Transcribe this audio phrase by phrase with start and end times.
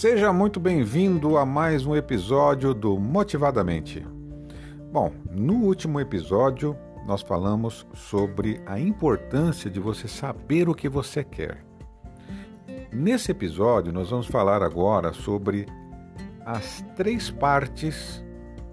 [0.00, 4.02] Seja muito bem-vindo a mais um episódio do Motivadamente.
[4.90, 6.74] Bom, no último episódio
[7.06, 11.62] nós falamos sobre a importância de você saber o que você quer.
[12.90, 15.66] Nesse episódio nós vamos falar agora sobre
[16.46, 18.24] as três partes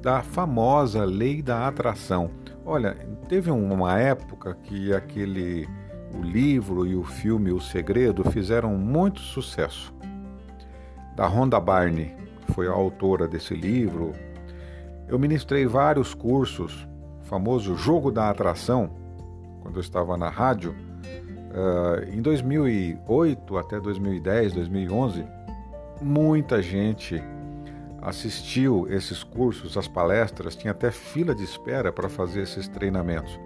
[0.00, 2.30] da famosa lei da atração.
[2.64, 2.94] Olha,
[3.28, 5.68] teve uma época que aquele
[6.16, 9.95] o livro e o filme O Segredo fizeram muito sucesso
[11.16, 14.12] da Rhonda Barney, que foi a autora desse livro.
[15.08, 16.86] Eu ministrei vários cursos,
[17.22, 18.90] o famoso Jogo da Atração,
[19.62, 20.76] quando eu estava na rádio.
[21.50, 25.26] Uh, em 2008 até 2010, 2011,
[26.02, 27.22] muita gente
[28.02, 33.40] assistiu esses cursos, as palestras, tinha até fila de espera para fazer esses treinamentos.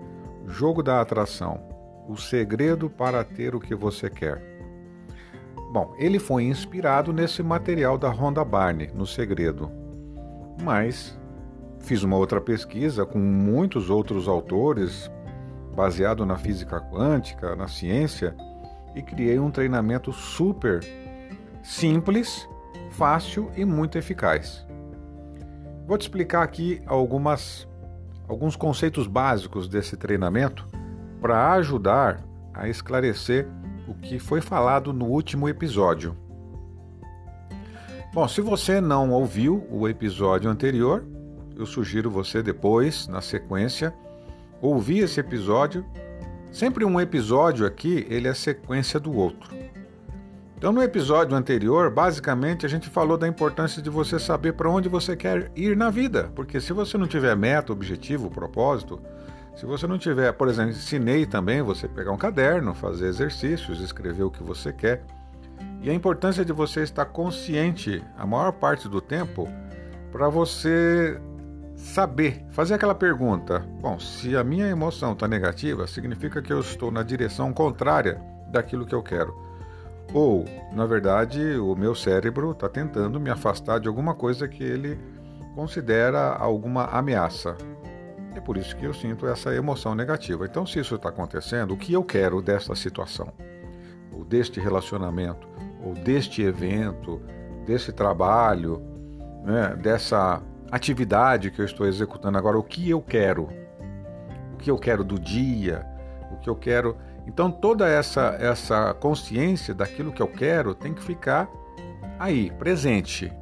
[0.47, 1.61] Jogo da atração,
[2.09, 4.50] o segredo para ter o que você quer.
[5.73, 9.71] Bom, ele foi inspirado nesse material da Rhonda Barney, no Segredo.
[10.61, 11.17] Mas
[11.79, 15.09] fiz uma outra pesquisa com muitos outros autores,
[15.75, 18.35] baseado na física quântica, na ciência,
[18.97, 20.81] e criei um treinamento super
[21.63, 22.49] simples,
[22.91, 24.67] fácil e muito eficaz.
[25.87, 27.69] Vou te explicar aqui algumas
[28.29, 30.67] alguns conceitos básicos desse treinamento
[31.21, 33.49] para ajudar a esclarecer
[33.91, 36.17] o que foi falado no último episódio.
[38.15, 41.05] Bom, se você não ouviu o episódio anterior,
[41.57, 43.93] eu sugiro você depois, na sequência,
[44.63, 45.85] ouvir esse episódio.
[46.53, 49.51] Sempre um episódio aqui, ele é sequência do outro.
[50.57, 54.89] Então, no episódio anterior, basicamente a gente falou da importância de você saber para onde
[54.89, 59.01] você quer ir na vida, porque se você não tiver meta, objetivo, propósito,
[59.61, 64.23] se você não tiver, por exemplo, ensinei também você pegar um caderno, fazer exercícios, escrever
[64.23, 65.03] o que você quer.
[65.83, 69.47] E a importância de você estar consciente a maior parte do tempo
[70.11, 71.21] para você
[71.77, 76.91] saber, fazer aquela pergunta: bom, se a minha emoção está negativa, significa que eu estou
[76.91, 78.19] na direção contrária
[78.51, 79.37] daquilo que eu quero.
[80.15, 84.99] Ou, na verdade, o meu cérebro está tentando me afastar de alguma coisa que ele
[85.55, 87.59] considera alguma ameaça.
[88.35, 90.47] É por isso que eu sinto essa emoção negativa.
[90.47, 93.33] Então, se isso está acontecendo, o que eu quero dessa situação,
[94.13, 95.49] ou deste relacionamento,
[95.85, 97.21] ou deste evento,
[97.67, 98.83] desse trabalho,
[99.45, 103.49] né, dessa atividade que eu estou executando agora, o que eu quero?
[104.55, 105.85] O que eu quero do dia?
[106.31, 106.97] O que eu quero?
[107.27, 111.49] Então, toda essa essa consciência daquilo que eu quero tem que ficar
[112.19, 113.33] aí, presente.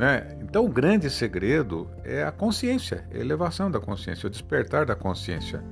[0.00, 0.34] Né?
[0.40, 5.62] Então, o grande segredo é a consciência, a elevação da consciência, o despertar da consciência.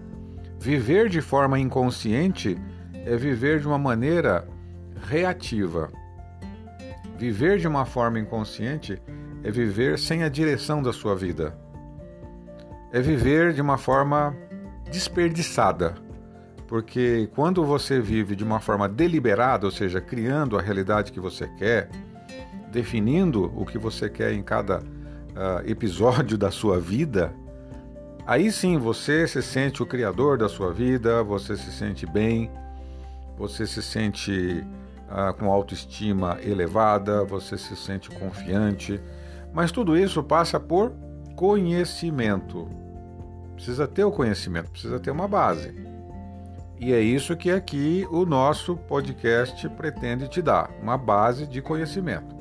[0.60, 2.58] Viver de forma inconsciente
[2.92, 4.46] é viver de uma maneira
[5.08, 5.90] reativa.
[7.16, 9.00] Viver de uma forma inconsciente
[9.42, 11.56] é viver sem a direção da sua vida.
[12.92, 14.36] É viver de uma forma
[14.92, 15.94] desperdiçada.
[16.66, 21.48] Porque quando você vive de uma forma deliberada, ou seja, criando a realidade que você
[21.56, 21.88] quer,
[22.70, 27.32] definindo o que você quer em cada uh, episódio da sua vida,
[28.26, 32.50] aí sim você se sente o criador da sua vida, você se sente bem,
[33.36, 34.64] você se sente
[35.08, 39.00] uh, com autoestima elevada, você se sente confiante.
[39.52, 40.92] Mas tudo isso passa por
[41.34, 42.68] conhecimento.
[43.54, 45.74] Precisa ter o conhecimento, precisa ter uma base.
[46.78, 52.37] E é isso que aqui o nosso podcast pretende te dar, uma base de conhecimento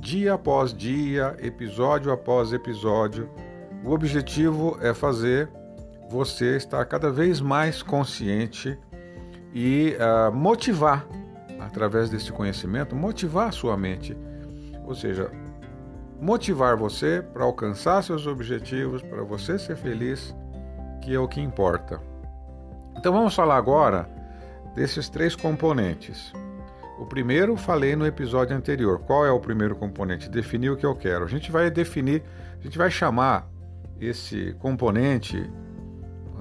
[0.00, 3.28] dia após dia, episódio após episódio.
[3.84, 5.48] O objetivo é fazer
[6.08, 8.78] você estar cada vez mais consciente
[9.54, 11.06] e uh, motivar,
[11.60, 14.16] através desse conhecimento, motivar a sua mente.
[14.86, 15.30] Ou seja,
[16.20, 20.34] motivar você para alcançar seus objetivos, para você ser feliz,
[21.02, 22.00] que é o que importa.
[22.96, 24.08] Então vamos falar agora
[24.74, 26.32] desses três componentes.
[27.00, 28.98] O primeiro falei no episódio anterior.
[28.98, 30.28] Qual é o primeiro componente?
[30.28, 31.24] Definir o que eu quero.
[31.24, 32.22] A gente vai definir,
[32.60, 33.50] a gente vai chamar
[33.98, 35.50] esse componente,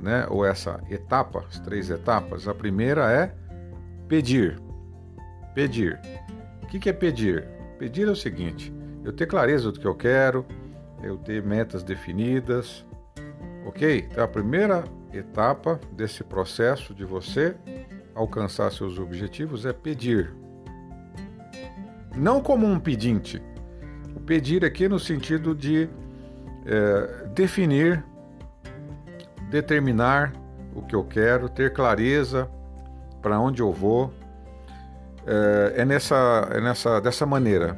[0.02, 2.46] né, ou essa etapa, as três etapas.
[2.46, 3.34] A primeira é
[4.10, 4.60] pedir.
[5.56, 5.98] Pedir.
[6.62, 7.48] O que é pedir?
[7.78, 8.74] Pedir é o seguinte:
[9.06, 10.46] eu ter clareza do que eu quero,
[11.02, 12.86] eu ter metas definidas,
[13.66, 14.10] ok?
[14.12, 14.84] Então a primeira
[15.14, 17.56] etapa desse processo de você
[18.14, 20.36] alcançar seus objetivos é pedir
[22.16, 23.42] não como um pedinte.
[24.16, 25.90] O pedir aqui no sentido de
[26.66, 28.04] é, definir,
[29.50, 30.34] determinar
[30.74, 32.50] o que eu quero, ter clareza
[33.22, 34.14] para onde eu vou.
[35.26, 37.78] É, é, nessa, é nessa, dessa maneira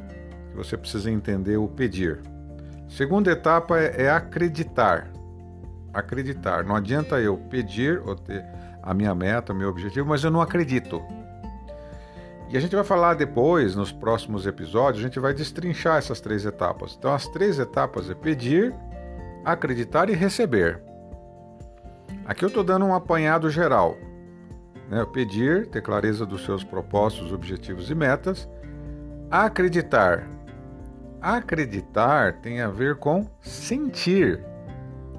[0.50, 2.20] que você precisa entender o pedir.
[2.88, 5.08] Segunda etapa é, é acreditar.
[5.92, 6.64] Acreditar.
[6.64, 8.44] Não adianta eu pedir ou ter
[8.82, 11.02] a minha meta, o meu objetivo, mas eu não acredito.
[12.52, 16.44] E a gente vai falar depois, nos próximos episódios, a gente vai destrinchar essas três
[16.44, 16.94] etapas.
[16.98, 18.74] Então, as três etapas é pedir,
[19.42, 20.78] acreditar e receber.
[22.26, 23.96] Aqui eu estou dando um apanhado geral.
[24.90, 25.02] Né?
[25.14, 28.46] Pedir, ter clareza dos seus propósitos, objetivos e metas.
[29.30, 30.28] Acreditar.
[31.22, 34.44] Acreditar tem a ver com sentir.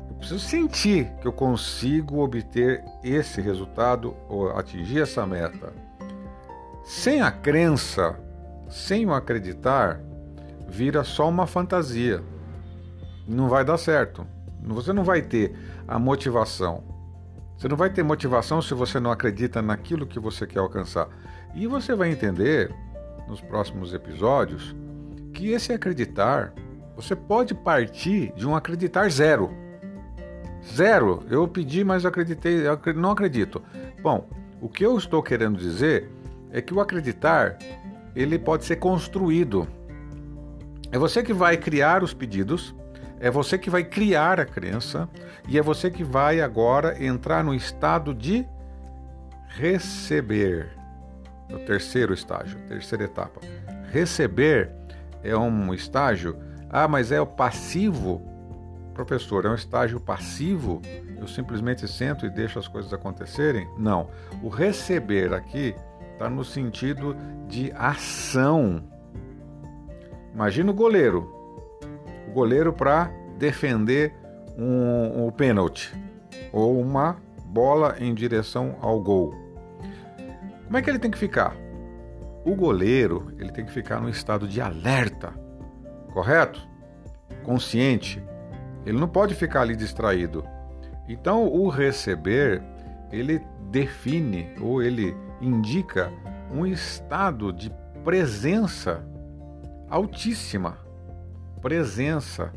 [0.07, 5.73] Eu preciso sentir que eu consigo obter esse resultado ou atingir essa meta.
[6.83, 8.19] Sem a crença,
[8.69, 10.01] sem o acreditar,
[10.67, 12.21] vira só uma fantasia.
[13.25, 14.27] Não vai dar certo.
[14.61, 15.55] Você não vai ter
[15.87, 16.83] a motivação.
[17.57, 21.07] Você não vai ter motivação se você não acredita naquilo que você quer alcançar.
[21.55, 22.73] E você vai entender
[23.29, 24.75] nos próximos episódios
[25.33, 26.53] que esse acreditar,
[26.97, 29.51] você pode partir de um acreditar zero.
[30.75, 31.23] Zero.
[31.29, 32.63] Eu pedi, mas acreditei,
[32.95, 33.61] não acredito.
[34.01, 34.27] Bom,
[34.61, 36.09] o que eu estou querendo dizer
[36.53, 37.57] é que o acreditar
[38.15, 39.67] ele pode ser construído.
[40.91, 42.75] É você que vai criar os pedidos,
[43.19, 45.09] é você que vai criar a crença
[45.47, 48.45] e é você que vai agora entrar no estado de
[49.47, 50.69] receber.
[51.49, 53.41] No terceiro estágio, terceira etapa.
[53.91, 54.71] Receber
[55.23, 56.37] é um estágio.
[56.69, 58.21] Ah, mas é o passivo?
[58.93, 60.81] Professor, é um estágio passivo?
[61.19, 63.67] Eu simplesmente sento e deixo as coisas acontecerem?
[63.77, 64.09] Não.
[64.41, 65.75] O receber aqui
[66.13, 67.15] está no sentido
[67.47, 68.83] de ação.
[70.33, 71.29] Imagina o goleiro.
[72.27, 74.13] O goleiro para defender
[74.57, 75.93] um, um pênalti
[76.51, 79.33] ou uma bola em direção ao gol.
[80.65, 81.55] Como é que ele tem que ficar?
[82.45, 85.33] O goleiro ele tem que ficar no estado de alerta,
[86.11, 86.67] correto?
[87.43, 88.23] Consciente.
[88.85, 90.43] Ele não pode ficar ali distraído.
[91.07, 92.61] Então o receber
[93.13, 93.39] ele
[93.69, 96.11] define ou ele indica
[96.51, 97.71] um estado de
[98.03, 99.05] presença
[99.87, 100.79] altíssima,
[101.61, 102.51] presença,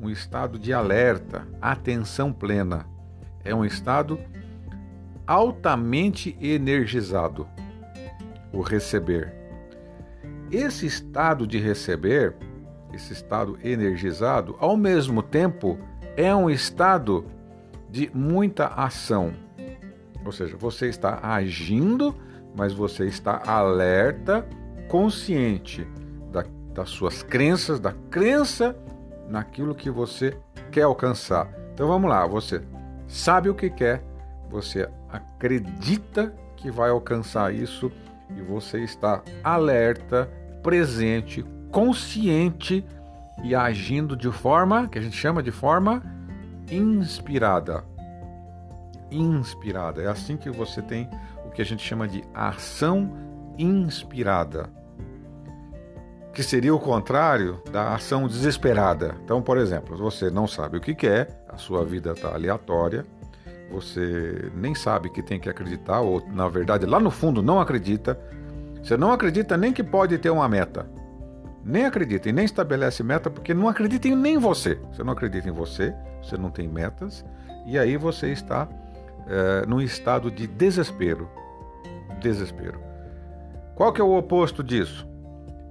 [0.00, 2.84] um estado de alerta, atenção plena.
[3.44, 4.18] É um estado
[5.26, 7.46] altamente energizado,
[8.52, 9.32] o receber.
[10.50, 12.34] Esse estado de receber,
[12.92, 15.78] esse estado energizado, ao mesmo tempo
[16.16, 17.24] é um estado
[17.88, 19.43] de muita ação
[20.24, 22.14] ou seja, você está agindo,
[22.56, 24.46] mas você está alerta,
[24.88, 25.86] consciente
[26.32, 28.76] da, das suas crenças, da crença
[29.28, 30.36] naquilo que você
[30.70, 31.48] quer alcançar.
[31.72, 32.62] Então vamos lá, você
[33.06, 34.02] sabe o que quer,
[34.50, 37.90] você acredita que vai alcançar isso
[38.36, 40.30] e você está alerta,
[40.62, 42.84] presente, consciente
[43.42, 46.02] e agindo de forma que a gente chama de forma
[46.70, 47.84] inspirada
[49.10, 50.02] inspirada.
[50.02, 51.08] É assim que você tem
[51.44, 53.10] o que a gente chama de ação
[53.58, 54.68] inspirada,
[56.32, 59.14] que seria o contrário da ação desesperada.
[59.24, 63.06] Então, por exemplo, você não sabe o que quer, a sua vida está aleatória,
[63.70, 68.18] você nem sabe que tem que acreditar, ou na verdade lá no fundo não acredita.
[68.82, 70.86] Você não acredita nem que pode ter uma meta.
[71.64, 74.78] Nem acredita e nem estabelece meta porque não acredita em nem você.
[74.92, 77.24] Você não acredita em você, você não tem metas,
[77.66, 78.68] e aí você está
[79.26, 81.28] é, num estado de desespero.
[82.20, 82.80] Desespero.
[83.74, 85.06] Qual que é o oposto disso?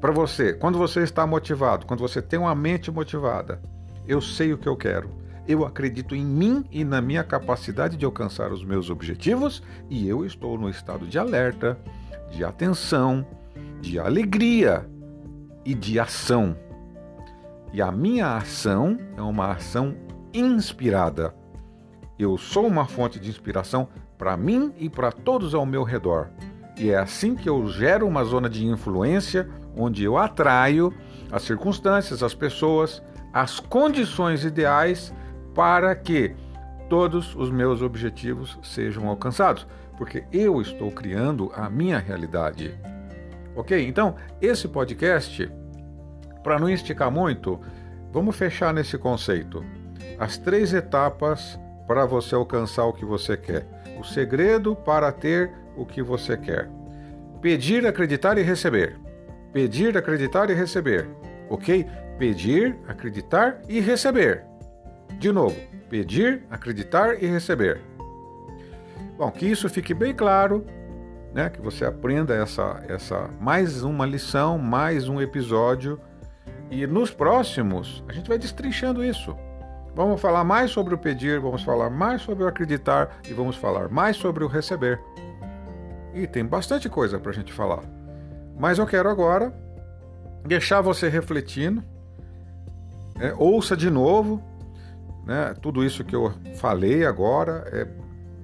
[0.01, 3.61] Para você, quando você está motivado, quando você tem uma mente motivada,
[4.05, 5.09] eu sei o que eu quero.
[5.47, 10.25] Eu acredito em mim e na minha capacidade de alcançar os meus objetivos e eu
[10.25, 11.77] estou no estado de alerta,
[12.31, 13.25] de atenção,
[13.81, 14.85] de alegria
[15.65, 16.55] e de ação.
[17.71, 19.95] E a minha ação é uma ação
[20.33, 21.33] inspirada
[22.23, 23.87] eu sou uma fonte de inspiração
[24.17, 26.29] para mim e para todos ao meu redor.
[26.77, 30.93] E é assim que eu gero uma zona de influência onde eu atraio
[31.31, 33.01] as circunstâncias, as pessoas,
[33.31, 35.13] as condições ideais
[35.53, 36.35] para que
[36.89, 42.77] todos os meus objetivos sejam alcançados, porque eu estou criando a minha realidade.
[43.55, 43.87] Ok?
[43.87, 45.51] Então, esse podcast,
[46.43, 47.59] para não esticar muito,
[48.11, 49.63] vamos fechar nesse conceito.
[50.19, 53.65] As três etapas para você alcançar o que você quer.
[53.99, 56.69] O segredo para ter o que você quer.
[57.41, 58.97] Pedir, acreditar e receber.
[59.51, 61.07] Pedir, acreditar e receber.
[61.49, 61.85] Ok?
[62.17, 64.43] Pedir, acreditar e receber.
[65.19, 65.55] De novo,
[65.89, 67.81] pedir, acreditar e receber.
[69.17, 70.65] Bom, que isso fique bem claro.
[71.33, 75.99] né, que você aprenda essa, essa mais uma lição, mais um episódio.
[76.69, 79.35] E nos próximos, a gente vai destrinchando isso.
[79.95, 83.89] Vamos falar mais sobre o pedir, vamos falar mais sobre o acreditar e vamos falar
[83.89, 84.99] mais sobre o receber.
[86.15, 87.83] E tem bastante coisa para a gente falar.
[88.57, 89.53] Mas eu quero agora
[90.45, 91.83] deixar você refletindo.
[93.15, 93.35] Né?
[93.37, 94.41] Ouça de novo.
[95.25, 95.53] Né?
[95.61, 97.63] Tudo isso que eu falei agora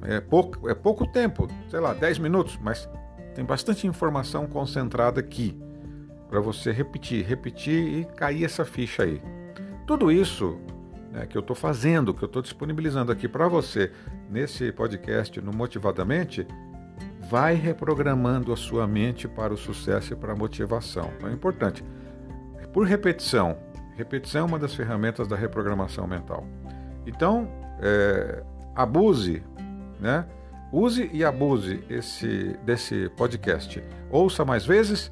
[0.03, 2.87] é, é, pouco, é pouco tempo, sei lá, 10 minutos, mas
[3.33, 5.59] tem bastante informação concentrada aqui
[6.29, 9.21] para você repetir, repetir e cair essa ficha aí.
[9.85, 10.59] Tudo isso
[11.11, 13.91] né, que eu estou fazendo, que eu estou disponibilizando aqui para você
[14.29, 16.47] nesse podcast no Motivadamente,
[17.29, 21.11] vai reprogramando a sua mente para o sucesso e para a motivação.
[21.17, 21.83] Então é importante.
[22.73, 23.57] Por repetição.
[23.95, 26.45] Repetição é uma das ferramentas da reprogramação mental.
[27.05, 27.49] Então,
[27.81, 28.43] é,
[28.75, 29.43] abuse,
[29.99, 30.25] né?
[30.71, 33.83] Use e abuse esse, desse podcast.
[34.11, 35.11] Ouça mais vezes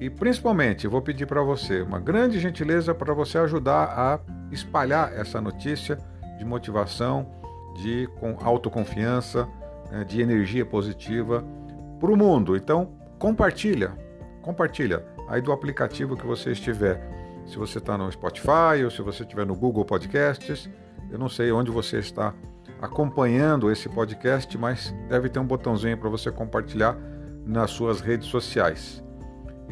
[0.00, 4.20] e, principalmente, vou pedir para você uma grande gentileza para você ajudar a
[4.52, 5.98] espalhar essa notícia
[6.38, 7.26] de motivação,
[7.74, 8.08] de
[8.42, 9.48] autoconfiança,
[9.90, 11.44] né, de energia positiva
[11.98, 12.56] para o mundo.
[12.56, 13.92] Então, compartilha,
[14.42, 17.00] compartilha aí do aplicativo que você estiver.
[17.46, 20.68] Se você está no Spotify ou se você estiver no Google Podcasts,
[21.10, 22.34] eu não sei onde você está
[22.80, 26.96] acompanhando esse podcast, mas deve ter um botãozinho para você compartilhar
[27.46, 29.02] nas suas redes sociais.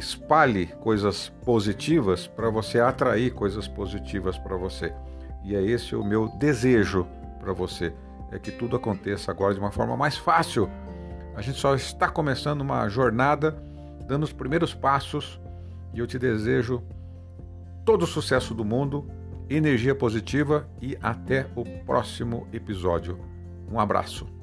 [0.01, 4.95] Espalhe coisas positivas para você atrair coisas positivas para você.
[5.45, 7.07] E é esse o meu desejo
[7.39, 7.93] para você,
[8.33, 10.71] é que tudo aconteça agora de uma forma mais fácil.
[11.37, 13.63] A gente só está começando uma jornada,
[14.09, 15.39] dando os primeiros passos,
[15.93, 16.83] e eu te desejo
[17.85, 19.07] todo o sucesso do mundo,
[19.51, 23.19] energia positiva e até o próximo episódio.
[23.71, 24.40] Um abraço.